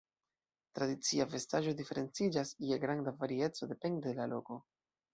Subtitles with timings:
[0.79, 4.63] Tradicia vestaĵo diferenciĝas je granda varieco depende de la loko.